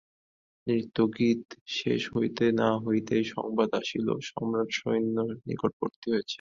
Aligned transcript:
নৃত্যগীত 0.67 1.43
শেষ 1.69 2.01
হইতে 2.15 2.45
না 2.51 2.69
হইতেই 2.85 3.23
সংবাদ 3.35 3.69
আসিল 3.73 4.07
সম্রাটসৈন্য 4.29 5.17
নিকটবর্তী 5.47 6.05
হইয়াছে। 6.07 6.29